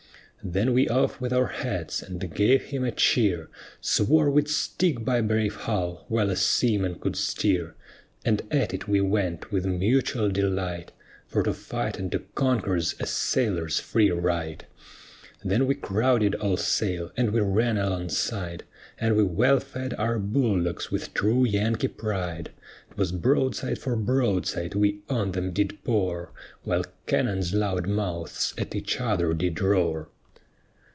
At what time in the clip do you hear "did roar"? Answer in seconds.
29.35-30.09